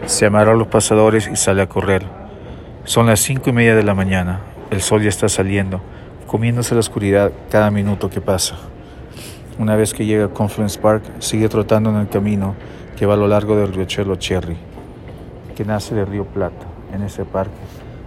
Se 0.05 0.25
amarra 0.25 0.53
a 0.53 0.55
los 0.55 0.67
pasadores 0.67 1.27
y 1.27 1.35
sale 1.35 1.61
a 1.61 1.67
correr. 1.67 2.03
Son 2.85 3.05
las 3.05 3.19
cinco 3.19 3.49
y 3.49 3.53
media 3.53 3.75
de 3.75 3.83
la 3.83 3.93
mañana. 3.93 4.39
El 4.71 4.81
sol 4.81 5.03
ya 5.03 5.09
está 5.09 5.27
saliendo, 5.27 5.81
comiéndose 6.25 6.73
la 6.73 6.79
oscuridad 6.79 7.33
cada 7.49 7.69
minuto 7.69 8.09
que 8.09 8.21
pasa. 8.21 8.72
Una 9.59 9.75
vez 9.75 9.93
que 9.93 10.05
llega 10.05 10.25
a 10.25 10.29
Confluence 10.29 10.79
Park, 10.79 11.03
sigue 11.19 11.47
trotando 11.47 11.91
en 11.91 11.97
el 11.97 12.09
camino 12.09 12.55
que 12.97 13.05
va 13.05 13.13
a 13.13 13.17
lo 13.17 13.27
largo 13.27 13.55
del 13.55 13.71
riachuelo 13.71 14.15
Cherry, 14.15 14.57
que 15.55 15.63
nace 15.63 15.93
del 15.93 16.07
río 16.07 16.25
Plata, 16.25 16.65
en 16.91 17.03
ese 17.03 17.23
parque, 17.23 17.53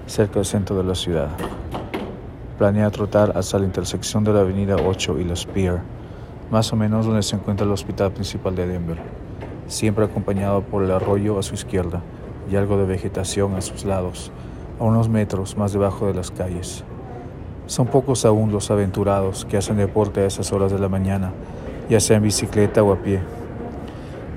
cerca 0.09 0.35
del 0.35 0.45
centro 0.45 0.77
de 0.77 0.83
la 0.83 0.97
ciudad. 0.97 1.29
Planea 2.59 2.91
trotar 2.91 3.33
hasta 3.37 3.61
la 3.61 3.65
intersección 3.65 4.25
de 4.25 4.33
la 4.33 4.41
avenida 4.41 4.75
8 4.75 5.21
y 5.21 5.25
la 5.25 5.37
Spear, 5.37 5.83
más 6.51 6.73
o 6.73 6.77
menos 6.77 7.07
donde 7.07 7.23
se 7.23 7.37
encuentra 7.37 7.65
el 7.65 7.73
hospital 7.73 8.11
principal 8.11 8.57
de 8.57 8.67
Denver, 8.67 8.99
siempre 9.69 10.05
acompañado 10.05 10.63
por 10.63 10.83
el 10.83 10.91
arroyo 10.91 11.39
a 11.39 11.45
su 11.45 11.55
izquierda 11.55 12.03
y 12.51 12.57
algo 12.57 12.77
de 12.77 12.87
vegetación 12.87 13.55
a 13.55 13.61
sus 13.61 13.85
lados, 13.85 14.33
a 14.81 14.85
unos 14.85 15.09
metros 15.09 15.57
más 15.57 15.73
debajo 15.73 16.09
de 16.09 16.15
las 16.15 16.33
calles. 16.33 16.85
Son 17.67 17.89
pocos 17.89 18.25
aún 18.25 18.53
los 18.53 18.71
aventurados 18.71 19.45
que 19.45 19.57
hacen 19.57 19.77
deporte 19.77 20.21
a 20.21 20.27
esas 20.27 20.53
horas 20.53 20.71
de 20.71 20.79
la 20.79 20.89
mañana, 20.89 21.33
ya 21.91 21.99
sea 21.99 22.17
en 22.17 22.23
bicicleta 22.23 22.81
o 22.85 22.93
a 22.93 22.97
pie. 22.97 23.21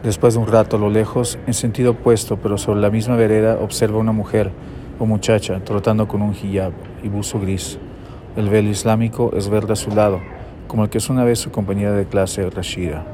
Después 0.03 0.33
de 0.33 0.39
un 0.39 0.47
rato 0.47 0.77
a 0.77 0.79
lo 0.79 0.89
lejos, 0.89 1.37
en 1.45 1.53
sentido 1.53 1.91
opuesto, 1.91 2.37
pero 2.37 2.57
sobre 2.57 2.81
la 2.81 2.89
misma 2.89 3.15
vereda, 3.15 3.59
observa 3.61 3.99
una 3.99 4.13
mujer 4.13 4.49
o 4.97 5.05
muchacha 5.05 5.63
trotando 5.63 6.07
con 6.07 6.23
un 6.23 6.33
hijab 6.33 6.71
y 7.03 7.09
buzo 7.09 7.39
gris. 7.39 7.77
El 8.35 8.49
velo 8.49 8.69
islámico 8.69 9.31
es 9.35 9.47
verde 9.47 9.73
a 9.73 9.75
su 9.75 9.91
lado, 9.91 10.21
como 10.67 10.85
el 10.85 10.89
que 10.89 10.97
es 10.97 11.09
una 11.11 11.23
vez 11.23 11.37
su 11.37 11.51
compañera 11.51 11.91
de 11.91 12.05
clase, 12.05 12.49
Rashida. 12.49 13.05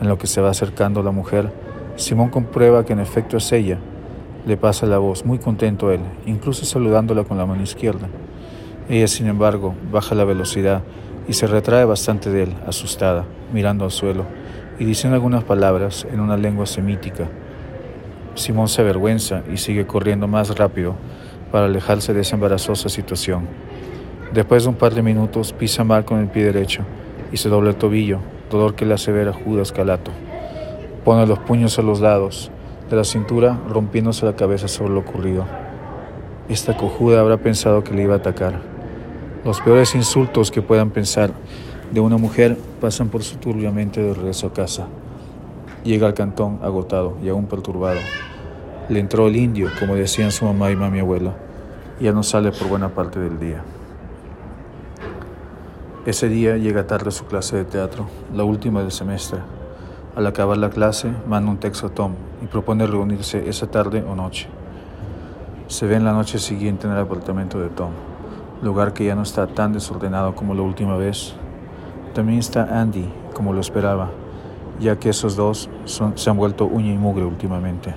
En 0.00 0.08
lo 0.08 0.16
que 0.16 0.26
se 0.26 0.40
va 0.40 0.50
acercando 0.50 1.02
la 1.02 1.10
mujer, 1.10 1.52
Simón 1.96 2.30
comprueba 2.30 2.86
que 2.86 2.94
en 2.94 3.00
efecto 3.00 3.36
es 3.36 3.52
ella. 3.52 3.78
Le 4.46 4.56
pasa 4.56 4.86
la 4.86 4.96
voz, 4.96 5.26
muy 5.26 5.38
contento 5.38 5.90
él, 5.90 6.00
incluso 6.24 6.64
saludándola 6.64 7.24
con 7.24 7.36
la 7.36 7.44
mano 7.44 7.62
izquierda. 7.62 8.08
Ella, 8.88 9.08
sin 9.08 9.28
embargo, 9.28 9.74
baja 9.90 10.14
la 10.14 10.24
velocidad 10.24 10.82
y 11.26 11.32
se 11.32 11.46
retrae 11.46 11.84
bastante 11.86 12.28
de 12.30 12.42
él, 12.44 12.54
asustada, 12.66 13.24
mirando 13.52 13.84
al 13.84 13.90
suelo 13.90 14.26
y 14.78 14.84
diciendo 14.84 15.14
algunas 15.14 15.44
palabras 15.44 16.06
en 16.12 16.20
una 16.20 16.36
lengua 16.36 16.66
semítica. 16.66 17.28
Simón 18.34 18.68
se 18.68 18.82
avergüenza 18.82 19.42
y 19.52 19.56
sigue 19.56 19.86
corriendo 19.86 20.26
más 20.26 20.56
rápido 20.56 20.96
para 21.50 21.66
alejarse 21.66 22.12
de 22.12 22.20
esa 22.20 22.34
embarazosa 22.34 22.88
situación. 22.88 23.46
Después 24.32 24.64
de 24.64 24.70
un 24.70 24.74
par 24.74 24.94
de 24.94 25.02
minutos 25.02 25.52
pisa 25.52 25.84
mal 25.84 26.04
con 26.04 26.18
el 26.18 26.28
pie 26.28 26.44
derecho 26.44 26.82
y 27.32 27.36
se 27.36 27.48
dobla 27.48 27.70
el 27.70 27.76
tobillo, 27.76 28.18
dolor 28.50 28.74
que 28.74 28.84
le 28.84 28.94
asevera 28.94 29.32
Judas 29.32 29.72
Calato. 29.72 30.10
Pone 31.04 31.26
los 31.26 31.38
puños 31.38 31.78
a 31.78 31.82
los 31.82 32.00
lados 32.00 32.50
de 32.90 32.96
la 32.96 33.04
cintura, 33.04 33.58
rompiéndose 33.68 34.26
la 34.26 34.36
cabeza 34.36 34.68
sobre 34.68 34.92
lo 34.92 35.00
ocurrido. 35.00 35.46
Esta 36.48 36.76
cojuda 36.76 37.20
habrá 37.20 37.38
pensado 37.38 37.84
que 37.84 37.94
le 37.94 38.02
iba 38.02 38.14
a 38.14 38.18
atacar. 38.18 38.73
Los 39.44 39.60
peores 39.60 39.94
insultos 39.94 40.50
que 40.50 40.62
puedan 40.62 40.88
pensar 40.88 41.30
de 41.92 42.00
una 42.00 42.16
mujer 42.16 42.56
pasan 42.80 43.10
por 43.10 43.22
su 43.22 43.36
turbia 43.36 43.70
mente 43.70 44.02
de 44.02 44.14
regreso 44.14 44.46
a 44.46 44.54
casa. 44.54 44.86
Llega 45.84 46.06
al 46.06 46.14
cantón 46.14 46.60
agotado 46.62 47.18
y 47.22 47.28
aún 47.28 47.44
perturbado. 47.44 48.00
Le 48.88 49.00
entró 49.00 49.26
el 49.26 49.36
indio, 49.36 49.68
como 49.78 49.96
decían 49.96 50.30
su 50.30 50.46
mamá 50.46 50.70
y 50.70 50.76
mami 50.76 51.00
abuela, 51.00 51.34
ya 52.00 52.12
no 52.12 52.22
sale 52.22 52.52
por 52.52 52.68
buena 52.68 52.94
parte 52.94 53.20
del 53.20 53.38
día. 53.38 53.62
Ese 56.06 56.30
día 56.30 56.56
llega 56.56 56.86
tarde 56.86 57.08
a 57.08 57.12
su 57.12 57.26
clase 57.26 57.56
de 57.56 57.64
teatro, 57.66 58.06
la 58.34 58.44
última 58.44 58.80
del 58.80 58.92
semestre. 58.92 59.40
Al 60.16 60.26
acabar 60.26 60.56
la 60.56 60.70
clase, 60.70 61.10
manda 61.26 61.50
un 61.50 61.58
texto 61.58 61.88
a 61.88 61.90
Tom 61.90 62.12
y 62.42 62.46
propone 62.46 62.86
reunirse 62.86 63.46
esa 63.46 63.66
tarde 63.66 64.02
o 64.08 64.14
noche. 64.14 64.48
Se 65.66 65.86
ve 65.86 65.96
en 65.96 66.04
la 66.06 66.12
noche 66.14 66.38
siguiente 66.38 66.86
en 66.86 66.94
el 66.94 66.98
apartamento 66.98 67.60
de 67.60 67.68
Tom, 67.68 67.90
lugar 68.62 68.92
que 68.92 69.04
ya 69.04 69.14
no 69.14 69.22
está 69.22 69.46
tan 69.46 69.72
desordenado 69.72 70.34
como 70.34 70.54
la 70.54 70.62
última 70.62 70.96
vez. 70.96 71.34
También 72.14 72.38
está 72.38 72.80
Andy, 72.80 73.08
como 73.34 73.52
lo 73.52 73.60
esperaba, 73.60 74.10
ya 74.80 74.98
que 74.98 75.10
esos 75.10 75.36
dos 75.36 75.68
se 75.84 76.30
han 76.30 76.36
vuelto 76.36 76.66
uña 76.66 76.92
y 76.92 76.98
mugre 76.98 77.24
últimamente. 77.24 77.94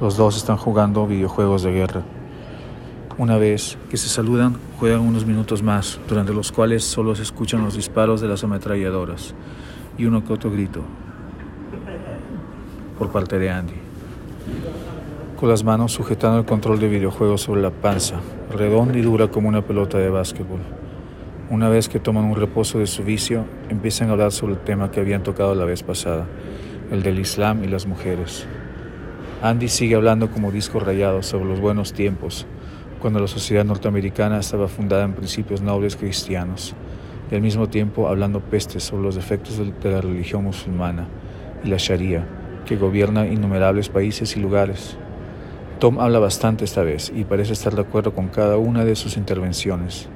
Los 0.00 0.16
dos 0.16 0.36
están 0.36 0.56
jugando 0.56 1.06
videojuegos 1.06 1.62
de 1.62 1.72
guerra. 1.72 2.02
Una 3.18 3.36
vez 3.36 3.78
que 3.90 3.96
se 3.96 4.08
saludan, 4.08 4.56
juegan 4.80 5.00
unos 5.00 5.26
minutos 5.26 5.62
más, 5.62 6.00
durante 6.08 6.32
los 6.32 6.50
cuales 6.50 6.84
solo 6.84 7.14
se 7.14 7.22
escuchan 7.22 7.62
los 7.62 7.74
disparos 7.74 8.20
de 8.20 8.28
las 8.28 8.42
ametralladoras 8.42 9.34
y 9.98 10.06
uno 10.06 10.24
que 10.24 10.32
otro 10.32 10.50
grito 10.50 10.80
por 12.98 13.10
parte 13.10 13.38
de 13.38 13.50
Andy. 13.50 13.74
Con 15.38 15.48
las 15.48 15.64
manos 15.64 15.92
sujetando 15.92 16.38
el 16.38 16.46
control 16.46 16.78
de 16.78 16.88
videojuegos 16.88 17.42
sobre 17.42 17.62
la 17.62 17.70
panza, 17.70 18.16
redonda 18.52 18.98
y 18.98 19.02
dura 19.02 19.28
como 19.28 19.48
una 19.48 19.62
pelota 19.62 19.98
de 19.98 20.10
básquetbol. 20.10 20.60
Una 21.50 21.68
vez 21.68 21.88
que 21.88 21.98
toman 21.98 22.24
un 22.24 22.36
reposo 22.36 22.78
de 22.78 22.86
su 22.86 23.02
vicio, 23.02 23.44
empiezan 23.68 24.08
a 24.08 24.12
hablar 24.12 24.32
sobre 24.32 24.54
el 24.54 24.60
tema 24.60 24.90
que 24.90 25.00
habían 25.00 25.22
tocado 25.22 25.54
la 25.54 25.64
vez 25.64 25.82
pasada, 25.82 26.26
el 26.90 27.02
del 27.02 27.18
Islam 27.18 27.64
y 27.64 27.68
las 27.68 27.86
mujeres. 27.86 28.46
Andy 29.42 29.68
sigue 29.68 29.96
hablando 29.96 30.30
como 30.30 30.52
disco 30.52 30.80
rayado 30.80 31.22
sobre 31.22 31.46
los 31.46 31.60
buenos 31.60 31.92
tiempos, 31.92 32.46
cuando 33.00 33.18
la 33.18 33.26
sociedad 33.26 33.64
norteamericana 33.64 34.38
estaba 34.38 34.68
fundada 34.68 35.04
en 35.04 35.14
principios 35.14 35.60
nobles 35.60 35.96
cristianos, 35.96 36.74
y 37.30 37.34
al 37.34 37.42
mismo 37.42 37.68
tiempo 37.68 38.08
hablando 38.08 38.40
pestes 38.40 38.84
sobre 38.84 39.02
los 39.02 39.16
defectos 39.16 39.58
de 39.58 39.90
la 39.90 40.00
religión 40.00 40.44
musulmana 40.44 41.08
y 41.64 41.68
la 41.68 41.76
Sharia, 41.78 42.26
que 42.64 42.76
gobierna 42.76 43.26
innumerables 43.26 43.88
países 43.88 44.36
y 44.36 44.40
lugares. 44.40 44.96
Tom 45.82 45.98
habla 45.98 46.20
bastante 46.20 46.64
esta 46.64 46.84
vez 46.84 47.12
y 47.12 47.24
parece 47.24 47.54
estar 47.54 47.74
de 47.74 47.80
acuerdo 47.80 48.14
con 48.14 48.28
cada 48.28 48.56
una 48.56 48.84
de 48.84 48.94
sus 48.94 49.16
intervenciones. 49.16 50.08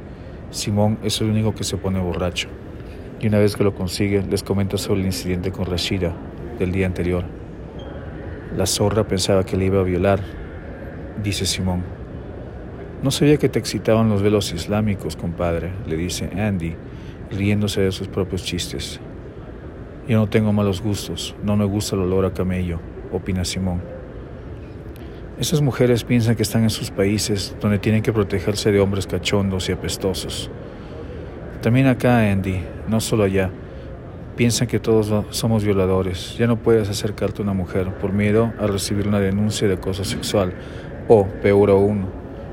Simón 0.52 0.96
es 1.02 1.20
el 1.20 1.28
único 1.28 1.56
que 1.56 1.64
se 1.64 1.76
pone 1.76 1.98
borracho, 1.98 2.46
y 3.18 3.26
una 3.26 3.40
vez 3.40 3.56
que 3.56 3.64
lo 3.64 3.74
consigue, 3.74 4.22
les 4.22 4.44
comenta 4.44 4.78
sobre 4.78 5.00
el 5.00 5.06
incidente 5.06 5.50
con 5.50 5.66
Rashida 5.66 6.14
del 6.60 6.70
día 6.70 6.86
anterior. 6.86 7.24
La 8.56 8.64
zorra 8.64 9.08
pensaba 9.08 9.44
que 9.44 9.56
le 9.56 9.64
iba 9.64 9.80
a 9.80 9.82
violar, 9.82 10.20
dice 11.20 11.44
Simón. 11.44 11.82
No 13.02 13.10
sabía 13.10 13.36
que 13.36 13.48
te 13.48 13.58
excitaban 13.58 14.08
los 14.08 14.22
velos 14.22 14.52
islámicos, 14.52 15.16
compadre, 15.16 15.72
le 15.84 15.96
dice 15.96 16.30
Andy, 16.38 16.76
riéndose 17.32 17.80
de 17.80 17.90
sus 17.90 18.06
propios 18.06 18.44
chistes. 18.44 19.00
Yo 20.06 20.16
no 20.16 20.28
tengo 20.28 20.52
malos 20.52 20.80
gustos, 20.80 21.34
no 21.42 21.56
me 21.56 21.64
gusta 21.64 21.96
el 21.96 22.02
olor 22.02 22.24
a 22.24 22.32
camello, 22.32 22.78
opina 23.10 23.44
Simón. 23.44 23.95
Esas 25.38 25.60
mujeres 25.60 26.02
piensan 26.02 26.34
que 26.34 26.42
están 26.42 26.62
en 26.62 26.70
sus 26.70 26.90
países 26.90 27.54
donde 27.60 27.78
tienen 27.78 28.00
que 28.00 28.10
protegerse 28.10 28.72
de 28.72 28.80
hombres 28.80 29.06
cachondos 29.06 29.68
y 29.68 29.72
apestosos. 29.72 30.50
También 31.60 31.88
acá, 31.88 32.30
Andy, 32.32 32.62
no 32.88 33.00
solo 33.00 33.24
allá, 33.24 33.50
piensan 34.34 34.66
que 34.66 34.80
todos 34.80 35.26
somos 35.36 35.62
violadores. 35.62 36.38
Ya 36.38 36.46
no 36.46 36.56
puedes 36.56 36.88
acercarte 36.88 37.42
a 37.42 37.44
una 37.44 37.52
mujer 37.52 37.92
por 38.00 38.14
miedo 38.14 38.54
a 38.58 38.66
recibir 38.66 39.06
una 39.06 39.20
denuncia 39.20 39.68
de 39.68 39.74
acoso 39.74 40.04
sexual 40.04 40.54
o, 41.06 41.26
peor 41.42 41.68
aún, 41.68 42.06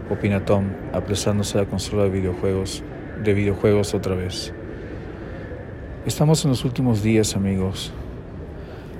opina 0.09 0.43
Tom, 0.43 0.65
apresándose 0.91 1.57
a 1.57 1.61
la 1.61 1.67
consola 1.67 2.03
de 2.03 2.09
videojuegos, 2.09 2.83
de 3.23 3.33
videojuegos 3.33 3.93
otra 3.93 4.15
vez. 4.15 4.53
Estamos 6.05 6.43
en 6.43 6.51
los 6.51 6.65
últimos 6.65 7.01
días, 7.01 7.37
amigos. 7.37 7.93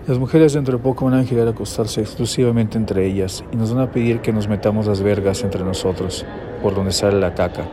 Las 0.06 0.20
mujeres 0.20 0.52
dentro 0.52 0.78
de 0.78 0.84
poco 0.84 1.06
van 1.06 1.14
a 1.14 1.24
querer 1.24 1.48
acostarse 1.48 2.02
exclusivamente 2.02 2.78
entre 2.78 3.06
ellas 3.06 3.42
y 3.54 3.56
nos 3.56 3.74
van 3.74 3.88
a 3.88 3.92
pedir 3.92 4.20
que 4.20 4.34
nos 4.34 4.50
metamos 4.50 4.86
las 4.86 5.02
vergas 5.02 5.46
entre 5.46 5.64
nosotros, 5.64 6.26
por 6.62 6.76
donde 6.76 6.92
sale 6.92 7.18
la 7.22 7.34
caca. 7.34 7.70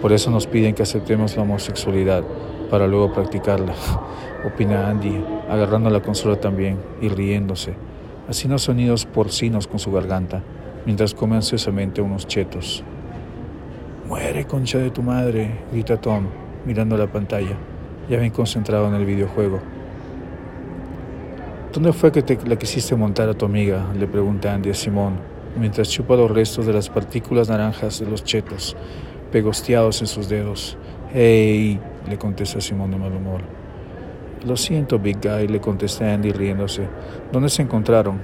Por 0.00 0.12
eso 0.12 0.30
nos 0.30 0.46
piden 0.46 0.76
que 0.76 0.84
aceptemos 0.84 1.36
la 1.36 1.42
homosexualidad 1.42 2.22
para 2.70 2.86
luego 2.86 3.12
practicarla, 3.12 3.74
opina 4.46 4.88
Andy, 4.88 5.24
agarrando 5.50 5.90
la 5.90 6.02
consola 6.02 6.38
también 6.38 6.78
y 7.00 7.08
riéndose, 7.08 7.74
haciendo 8.28 8.58
sonidos 8.58 9.04
porcinos 9.04 9.66
con 9.66 9.80
su 9.80 9.90
garganta 9.90 10.44
mientras 10.84 11.14
come 11.14 11.34
ansiosamente 11.34 12.00
unos 12.00 12.28
chetos. 12.28 12.84
Muere, 14.06 14.46
concha 14.46 14.78
de 14.78 14.90
tu 14.90 15.02
madre, 15.02 15.62
grita 15.72 16.00
Tom, 16.00 16.26
mirando 16.64 16.96
la 16.96 17.08
pantalla. 17.08 17.56
ya 18.08 18.18
bien 18.18 18.30
concentrado 18.30 18.86
en 18.86 18.94
el 18.94 19.04
videojuego. 19.04 19.58
¿Dónde 21.76 21.92
fue 21.92 22.10
que 22.10 22.22
te 22.22 22.38
la 22.48 22.56
quisiste 22.56 22.96
montar 22.96 23.28
a 23.28 23.34
tu 23.34 23.44
amiga? 23.44 23.92
le 23.94 24.06
pregunta 24.06 24.54
Andy 24.54 24.70
a 24.70 24.74
Simón, 24.74 25.18
mientras 25.60 25.90
chupa 25.90 26.16
los 26.16 26.30
restos 26.30 26.64
de 26.64 26.72
las 26.72 26.88
partículas 26.88 27.50
naranjas 27.50 28.00
de 28.00 28.06
los 28.06 28.24
chetos, 28.24 28.74
pegosteados 29.30 30.00
en 30.00 30.06
sus 30.06 30.26
dedos. 30.26 30.78
Hey, 31.12 31.78
le 32.08 32.16
contesta 32.16 32.62
Simón 32.62 32.92
de 32.92 32.96
mal 32.96 33.12
humor. 33.12 33.42
Lo 34.46 34.56
siento, 34.56 34.98
Big 34.98 35.18
Guy, 35.20 35.48
le 35.48 35.60
contesta 35.60 36.14
Andy 36.14 36.32
riéndose. 36.32 36.88
¿Dónde 37.30 37.50
se 37.50 37.60
encontraron? 37.60 38.22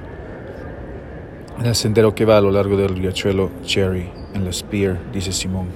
En 1.60 1.66
el 1.66 1.74
sendero 1.74 2.14
que 2.14 2.24
va 2.24 2.38
a 2.38 2.40
lo 2.40 2.50
largo 2.50 2.78
del 2.78 2.96
riachuelo 2.96 3.50
Cherry, 3.64 4.08
en 4.32 4.46
la 4.46 4.52
Spear, 4.54 4.96
dice 5.12 5.30
Simón. 5.30 5.66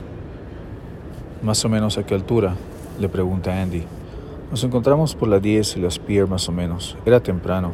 ¿Más 1.43 1.63
o 1.63 1.69
menos 1.69 1.99
a 1.99 2.07
qué 2.07 2.15
altura? 2.15 2.55
le 2.99 3.11
pregunta 3.11 3.61
Andy. 3.61 3.85
Nos 4.51 4.63
encontramos 4.63 5.17
por 5.17 5.29
la 5.29 5.41
10 5.41 5.77
y 5.77 5.81
las 5.81 5.95
Spear 5.95 6.29
más 6.29 6.49
o 6.49 6.53
menos. 6.53 6.97
Era 7.05 7.21
temprano, 7.21 7.73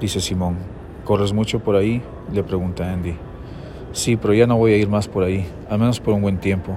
dice 0.00 0.20
Simón. 0.20 0.56
¿Corres 1.04 1.32
mucho 1.32 1.58
por 1.58 1.74
ahí? 1.74 2.00
le 2.32 2.44
pregunta 2.44 2.92
Andy. 2.92 3.16
Sí, 3.92 4.16
pero 4.16 4.32
ya 4.32 4.46
no 4.46 4.56
voy 4.56 4.72
a 4.72 4.76
ir 4.76 4.88
más 4.88 5.08
por 5.08 5.24
ahí, 5.24 5.44
al 5.68 5.80
menos 5.80 5.98
por 5.98 6.14
un 6.14 6.22
buen 6.22 6.38
tiempo. 6.38 6.76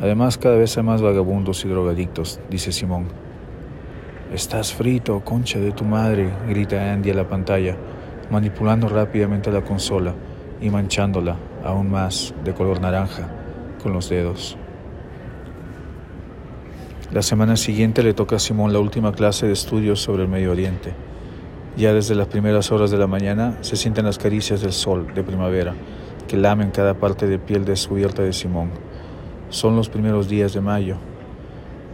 Además, 0.00 0.38
cada 0.38 0.56
vez 0.56 0.76
hay 0.78 0.84
más 0.84 1.02
vagabundos 1.02 1.64
y 1.64 1.68
drogadictos, 1.68 2.38
dice 2.50 2.70
Simón. 2.70 3.08
Estás 4.32 4.72
frito, 4.72 5.20
concha 5.24 5.58
de 5.58 5.72
tu 5.72 5.84
madre, 5.84 6.30
grita 6.48 6.92
Andy 6.92 7.10
a 7.10 7.14
la 7.14 7.28
pantalla, 7.28 7.76
manipulando 8.30 8.88
rápidamente 8.88 9.50
la 9.50 9.62
consola 9.62 10.14
y 10.60 10.70
manchándola 10.70 11.36
aún 11.64 11.90
más 11.90 12.32
de 12.44 12.54
color 12.54 12.80
naranja 12.80 13.28
con 13.82 13.92
los 13.92 14.08
dedos. 14.08 14.56
La 17.12 17.20
semana 17.20 17.56
siguiente 17.56 18.02
le 18.02 18.14
toca 18.14 18.36
a 18.36 18.38
Simón 18.38 18.72
la 18.72 18.78
última 18.78 19.12
clase 19.12 19.46
de 19.46 19.52
estudios 19.52 20.00
sobre 20.00 20.22
el 20.22 20.30
Medio 20.30 20.50
Oriente. 20.50 20.94
Ya 21.76 21.92
desde 21.92 22.14
las 22.14 22.26
primeras 22.26 22.72
horas 22.72 22.90
de 22.90 22.96
la 22.96 23.06
mañana 23.06 23.58
se 23.60 23.76
sienten 23.76 24.06
las 24.06 24.16
caricias 24.16 24.62
del 24.62 24.72
sol 24.72 25.12
de 25.14 25.22
primavera 25.22 25.74
que 26.26 26.38
lamen 26.38 26.70
cada 26.70 26.94
parte 26.94 27.26
de 27.26 27.38
piel 27.38 27.66
descubierta 27.66 28.22
de 28.22 28.32
Simón. 28.32 28.70
Son 29.50 29.76
los 29.76 29.90
primeros 29.90 30.26
días 30.26 30.54
de 30.54 30.62
mayo. 30.62 30.96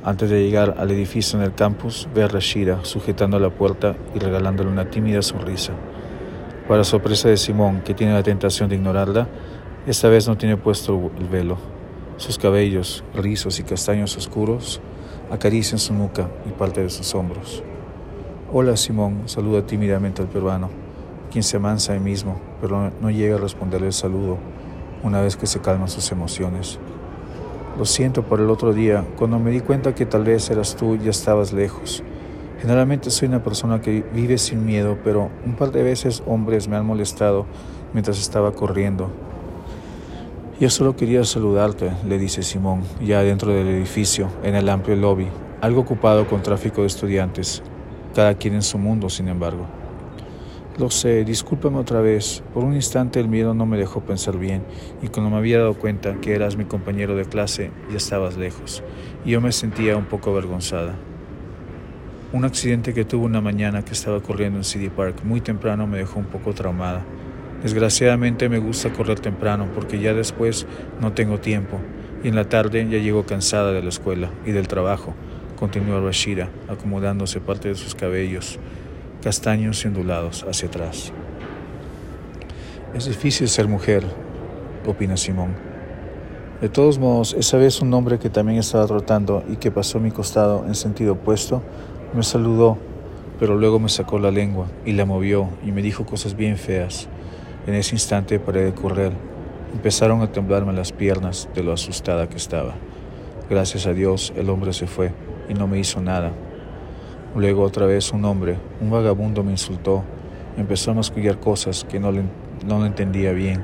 Antes 0.05 0.31
de 0.31 0.41
llegar 0.41 0.77
al 0.79 0.93
edificio 0.93 1.37
en 1.37 1.45
el 1.45 1.53
campus, 1.53 2.09
ve 2.15 2.23
a 2.23 2.29
Rashida 2.29 2.85
sujetando 2.85 3.41
la 3.41 3.51
puerta 3.51 3.97
y 4.15 4.21
regalándole 4.21 4.71
una 4.71 4.89
tímida 4.89 5.21
sonrisa. 5.23 5.73
Para 6.69 6.85
sorpresa 6.85 7.29
de 7.29 7.39
Simón, 7.39 7.81
que 7.85 7.93
tiene 7.93 8.13
la 8.13 8.23
tentación 8.23 8.69
de 8.69 8.77
ignorarla, 8.77 9.27
esta 9.85 10.09
vez 10.09 10.29
no 10.29 10.39
tiene 10.39 10.57
puesto 10.57 11.11
el 11.19 11.27
velo. 11.27 11.59
Sus 12.19 12.39
cabellos, 12.39 13.03
rizos 13.17 13.59
y 13.59 13.65
castaños 13.65 14.17
oscuros 14.17 14.81
Acarician 15.31 15.79
su 15.79 15.93
nuca 15.93 16.27
y 16.47 16.53
parte 16.53 16.83
de 16.83 16.89
sus 16.89 17.15
hombros. 17.15 17.63
Hola 18.51 18.79
Simón, 18.79 19.25
saluda 19.27 19.61
tímidamente 19.67 20.23
al 20.23 20.29
peruano, 20.29 20.71
quien 21.31 21.45
se 21.45 21.59
amansa 21.59 21.93
ahí 21.93 22.01
mismo, 22.01 22.41
pero 22.63 22.91
no 23.03 23.11
llega 23.11 23.37
a 23.37 23.39
responderle 23.39 23.89
el 23.89 23.93
saludo 23.93 24.39
una 25.03 25.21
vez 25.21 25.37
que 25.37 25.47
se 25.47 25.61
calman 25.61 25.91
sus 25.91 26.11
emociones. 26.13 26.79
Lo 27.77 27.85
siento 27.85 28.23
por 28.23 28.41
el 28.41 28.49
otro 28.49 28.73
día, 28.73 29.05
cuando 29.19 29.39
me 29.39 29.51
di 29.51 29.61
cuenta 29.61 29.95
que 29.95 30.07
tal 30.07 30.25
vez 30.25 30.49
eras 30.49 30.77
tú 30.77 30.97
ya 30.97 31.11
estabas 31.11 31.53
lejos. 31.53 32.03
Generalmente 32.63 33.11
soy 33.11 33.29
una 33.29 33.45
persona 33.45 33.83
que 33.83 34.03
vive 34.15 34.39
sin 34.39 34.65
miedo, 34.65 34.97
pero 35.05 35.29
un 35.45 35.57
par 35.57 35.73
de 35.73 35.83
veces 35.83 36.23
hombres 36.27 36.69
me 36.69 36.77
han 36.77 36.87
molestado 36.87 37.45
mientras 37.93 38.19
estaba 38.19 38.53
corriendo 38.53 39.11
yo 40.61 40.71
solo 40.71 40.97
quería 40.97 41.23
saludarte, 41.23 41.93
le 42.09 42.19
dice 42.19 42.43
Simón, 42.43 42.83
ya 43.01 43.23
dentro 43.23 43.53
del 43.53 43.69
edificio, 43.69 44.29
en 44.43 44.57
el 44.57 44.69
amplio 44.69 44.97
lobby, 44.97 45.29
algo 45.61 45.83
ocupado 45.83 46.27
con 46.27 46.43
tráfico 46.43 46.81
de 46.81 46.89
estudiantes, 46.89 47.63
cada 48.13 48.35
quien 48.35 48.55
en 48.55 48.63
su 48.63 48.77
mundo, 48.77 49.09
sin 49.09 49.29
embargo. 49.29 49.67
Lo 50.77 50.91
sé, 50.91 51.25
discúlpame 51.25 51.79
otra 51.79 52.01
vez. 52.01 52.43
Por 52.55 52.65
un 52.65 52.75
instante 52.75 53.21
el 53.21 53.29
miedo 53.29 53.55
no 53.55 53.67
me 53.67 53.79
dejó 53.79 54.01
pensar 54.01 54.37
bien, 54.37 54.65
y 55.01 55.09
cuando 55.09 55.31
me 55.31 55.37
había 55.37 55.59
dado 55.59 55.75
cuenta 55.75 56.21
que 56.21 56.35
eras 56.35 56.57
mi 56.57 56.65
compañero 56.65 57.15
de 57.15 57.25
clase, 57.25 57.71
ya 57.91 57.97
estabas 57.97 58.37
lejos, 58.37 58.83
y 59.25 59.31
yo 59.31 59.41
me 59.41 59.53
sentía 59.53 59.97
un 59.97 60.07
poco 60.07 60.31
avergonzada. 60.31 60.97
Un 62.33 62.45
accidente 62.45 62.95
que 62.95 63.05
tuve 63.05 63.27
una 63.27 63.41
mañana 63.41 63.85
que 63.85 63.93
estaba 63.93 64.21
corriendo 64.21 64.59
en 64.59 64.65
City 64.65 64.89
Park 64.89 65.23
muy 65.23 65.41
temprano 65.41 65.87
me 65.87 65.99
dejó 65.99 66.19
un 66.19 66.27
poco 66.27 66.53
traumada. 66.53 67.05
Desgraciadamente 67.63 68.49
me 68.49 68.59
gusta 68.59 68.93
correr 68.93 69.19
temprano 69.19 69.69
porque 69.75 69.99
ya 69.99 70.15
después 70.15 70.67
no 71.01 71.13
tengo 71.13 71.39
tiempo 71.41 71.81
y 72.23 72.29
en 72.29 72.37
la 72.37 72.45
tarde 72.45 72.87
ya 72.89 72.99
llego 72.99 73.27
cansada 73.27 73.73
de 73.73 73.83
la 73.83 73.89
escuela 73.89 74.31
y 74.47 74.53
del 74.53 74.69
trabajo, 74.69 75.15
continúa 75.57 76.01
Rashida, 76.01 76.49
acomodándose 76.69 77.41
parte 77.41 77.69
de 77.69 77.75
sus 77.75 77.95
cabellos 77.95 78.59
castaños 79.23 79.85
y 79.85 79.89
ondulados 79.89 80.45
hacia 80.49 80.69
atrás. 80.69 81.13
Es 82.95 83.07
difícil 83.07 83.49
ser 83.49 83.69
mujer, 83.69 84.05
opina 84.87 85.17
Simón. 85.17 85.55
De 86.61 86.69
todos 86.69 86.99
modos, 86.99 87.35
esa 87.39 87.57
vez 87.57 87.81
un 87.81 87.93
hombre 87.95 88.19
que 88.19 88.31
también 88.31 88.59
estaba 88.59 88.87
trotando 88.87 89.45
y 89.49 89.57
que 89.57 89.71
pasó 89.71 90.01
mi 90.01 90.11
costado 90.11 90.65
en 90.67 90.75
sentido 90.75 91.13
opuesto, 91.13 91.63
me 92.15 92.23
saludó, 92.23 92.79
pero 93.39 93.57
luego 93.57 93.79
me 93.79 93.89
sacó 93.89 94.19
la 94.19 94.31
lengua 94.31 94.67
y 94.85 94.93
la 94.93 95.05
movió 95.05 95.49
y 95.65 95.71
me 95.71 95.83
dijo 95.83 96.05
cosas 96.07 96.35
bien 96.35 96.57
feas. 96.57 97.09
En 97.69 97.75
ese 97.75 97.95
instante 97.95 98.41
paré 98.41 98.65
de 98.65 98.73
correr. 98.73 99.13
Empezaron 99.75 100.23
a 100.23 100.33
temblarme 100.33 100.73
las 100.73 100.91
piernas 100.91 101.51
de 101.55 101.63
lo 101.63 101.75
asustada 101.75 102.27
que 102.27 102.39
estaba. 102.39 102.77
Gracias 103.51 103.87
a 103.87 103.93
Dios 103.93 104.33
el 104.37 104.49
hombre 104.49 104.73
se 104.73 104.87
fue 104.87 105.13
y 105.51 105.53
no 105.53 105.67
me 105.67 105.79
hizo 105.79 106.01
nada. 106.01 106.33
Luego 107.37 107.65
otra 107.65 107.85
vez 107.85 108.11
un 108.11 108.25
hombre, 108.25 108.57
un 108.81 108.91
vagabundo 108.91 109.45
me 109.45 109.51
insultó. 109.51 110.03
Empezó 110.57 110.93
a 110.93 110.95
mascullar 110.95 111.41
cosas 111.41 111.85
que 111.85 112.01
no, 112.01 112.11
le, 112.11 112.23
no 112.67 112.87
entendía 112.87 113.33
bien. 113.33 113.63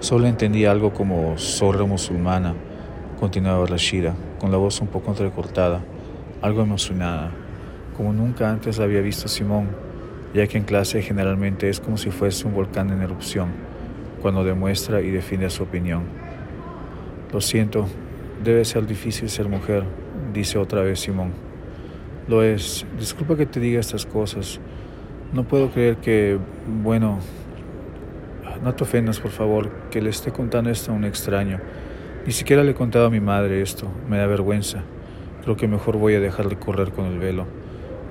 Solo 0.00 0.26
entendía 0.26 0.70
algo 0.70 0.94
como 0.94 1.36
zorra 1.36 1.84
musulmana, 1.84 2.54
continuaba 3.20 3.66
Rashida, 3.66 4.14
con 4.40 4.52
la 4.52 4.56
voz 4.56 4.80
un 4.80 4.86
poco 4.86 5.10
entrecortada, 5.10 5.82
algo 6.40 6.62
emocionada, 6.62 7.30
como 7.94 8.14
nunca 8.14 8.50
antes 8.50 8.80
había 8.80 9.02
visto 9.02 9.28
Simón 9.28 9.83
ya 10.34 10.48
que 10.48 10.58
en 10.58 10.64
clase 10.64 11.00
generalmente 11.00 11.68
es 11.68 11.80
como 11.80 11.96
si 11.96 12.10
fuese 12.10 12.46
un 12.46 12.54
volcán 12.54 12.90
en 12.90 13.00
erupción, 13.02 13.50
cuando 14.20 14.42
demuestra 14.42 15.00
y 15.00 15.10
define 15.10 15.48
su 15.48 15.62
opinión. 15.62 16.02
Lo 17.32 17.40
siento, 17.40 17.86
debe 18.42 18.64
ser 18.64 18.86
difícil 18.86 19.30
ser 19.30 19.48
mujer, 19.48 19.84
dice 20.32 20.58
otra 20.58 20.82
vez 20.82 21.00
Simón. 21.00 21.32
Lo 22.26 22.42
es, 22.42 22.84
disculpa 22.98 23.36
que 23.36 23.46
te 23.46 23.60
diga 23.60 23.78
estas 23.78 24.06
cosas. 24.06 24.58
No 25.32 25.44
puedo 25.44 25.70
creer 25.70 25.96
que, 25.98 26.38
bueno, 26.82 27.18
no 28.62 28.74
te 28.74 28.84
ofendas 28.84 29.20
por 29.20 29.30
favor, 29.30 29.70
que 29.90 30.02
le 30.02 30.10
esté 30.10 30.32
contando 30.32 30.70
esto 30.70 30.90
a 30.90 30.94
un 30.94 31.04
extraño. 31.04 31.60
Ni 32.26 32.32
siquiera 32.32 32.64
le 32.64 32.72
he 32.72 32.74
contado 32.74 33.06
a 33.06 33.10
mi 33.10 33.20
madre 33.20 33.62
esto, 33.62 33.88
me 34.08 34.16
da 34.16 34.26
vergüenza. 34.26 34.82
Creo 35.42 35.56
que 35.56 35.68
mejor 35.68 35.98
voy 35.98 36.14
a 36.14 36.20
dejarle 36.20 36.56
correr 36.56 36.90
con 36.92 37.04
el 37.06 37.18
velo. 37.18 37.46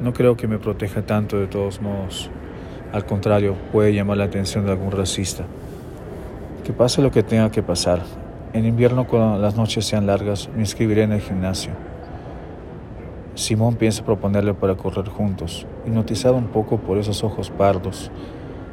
No 0.01 0.13
creo 0.13 0.35
que 0.35 0.47
me 0.47 0.59
proteja 0.59 1.03
tanto 1.03 1.37
de 1.37 1.47
todos 1.47 1.81
modos. 1.81 2.29
Al 2.91 3.05
contrario, 3.05 3.55
puede 3.71 3.93
llamar 3.93 4.17
la 4.17 4.25
atención 4.25 4.65
de 4.65 4.71
algún 4.71 4.91
racista. 4.91 5.45
Que 6.63 6.73
pase 6.73 7.01
lo 7.01 7.11
que 7.11 7.23
tenga 7.23 7.51
que 7.51 7.63
pasar. 7.63 8.01
En 8.53 8.65
invierno, 8.65 9.07
cuando 9.07 9.39
las 9.39 9.55
noches 9.55 9.85
sean 9.85 10.05
largas, 10.05 10.49
me 10.53 10.61
inscribiré 10.61 11.03
en 11.03 11.11
el 11.11 11.21
gimnasio. 11.21 11.71
Simón 13.35 13.75
piensa 13.75 14.05
proponerle 14.05 14.53
para 14.53 14.75
correr 14.75 15.09
juntos, 15.09 15.65
hipnotizado 15.87 16.35
un 16.35 16.49
poco 16.49 16.77
por 16.77 16.99
esos 16.99 17.23
ojos 17.23 17.49
pardos, 17.49 18.11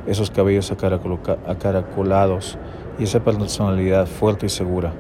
esos 0.07 0.31
cabellos 0.31 0.71
acaracolados 0.71 2.59
y 2.99 3.05
esa 3.05 3.21
personalidad 3.21 4.07
fuerte 4.07 4.47
y 4.47 4.51
segura, 4.51 4.93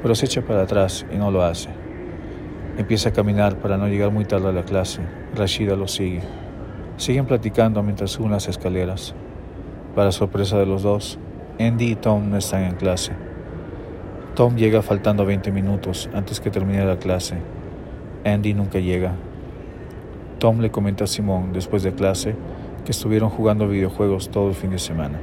pero 0.00 0.14
se 0.14 0.26
echa 0.26 0.42
para 0.42 0.62
atrás 0.62 1.04
y 1.12 1.16
no 1.16 1.32
lo 1.32 1.42
hace. 1.42 1.79
Empieza 2.78 3.10
a 3.10 3.12
caminar 3.12 3.56
para 3.56 3.76
no 3.76 3.88
llegar 3.88 4.10
muy 4.10 4.24
tarde 4.24 4.48
a 4.48 4.52
la 4.52 4.64
clase. 4.64 5.00
Rashida 5.34 5.76
lo 5.76 5.88
sigue. 5.88 6.22
Siguen 6.96 7.26
platicando 7.26 7.82
mientras 7.82 8.12
suben 8.12 8.30
las 8.30 8.48
escaleras. 8.48 9.14
Para 9.94 10.12
sorpresa 10.12 10.58
de 10.58 10.66
los 10.66 10.82
dos, 10.82 11.18
Andy 11.58 11.92
y 11.92 11.96
Tom 11.96 12.30
no 12.30 12.36
están 12.36 12.64
en 12.64 12.76
clase. 12.76 13.12
Tom 14.34 14.56
llega 14.56 14.82
faltando 14.82 15.26
20 15.26 15.50
minutos 15.52 16.08
antes 16.14 16.40
que 16.40 16.50
termine 16.50 16.84
la 16.84 16.98
clase. 16.98 17.36
Andy 18.24 18.54
nunca 18.54 18.78
llega. 18.78 19.14
Tom 20.38 20.60
le 20.60 20.70
comenta 20.70 21.04
a 21.04 21.06
Simón 21.06 21.52
después 21.52 21.82
de 21.82 21.92
clase 21.92 22.34
que 22.84 22.92
estuvieron 22.92 23.30
jugando 23.30 23.68
videojuegos 23.68 24.30
todo 24.30 24.48
el 24.48 24.54
fin 24.54 24.70
de 24.70 24.78
semana. 24.78 25.20